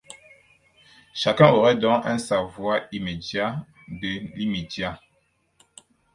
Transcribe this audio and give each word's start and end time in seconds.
Chacun 1.13 1.51
aurait 1.51 1.75
donc 1.77 2.03
un 2.07 2.17
savoir 2.17 2.81
immédiat 2.91 3.67
de 3.87 4.35
l'immédiat. 4.35 4.99